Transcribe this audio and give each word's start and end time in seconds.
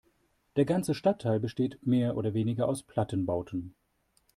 Der 0.55 0.65
ganze 0.65 0.95
Stadtteil 0.95 1.39
besteht 1.39 1.85
mehr 1.85 2.17
oder 2.17 2.33
weniger 2.33 2.67
aus 2.67 2.81
Plattenbauten. 2.81 3.75